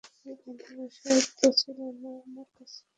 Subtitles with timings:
[0.25, 2.81] এই ভালোবাসাই তো ছিল না আমার কাছে।